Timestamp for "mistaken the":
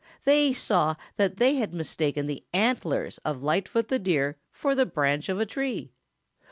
1.75-2.43